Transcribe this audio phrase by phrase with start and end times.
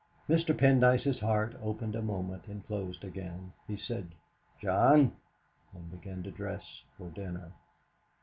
[0.27, 0.51] Mr.
[0.57, 3.53] Pendyce's heart opened a moment and closed again.
[3.67, 4.15] He said
[4.59, 5.15] "John!"
[5.73, 6.63] and began to dress
[6.97, 7.51] for dinner.